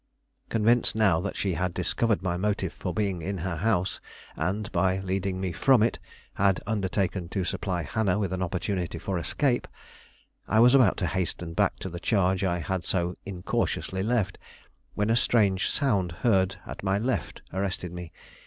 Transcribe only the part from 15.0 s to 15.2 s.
a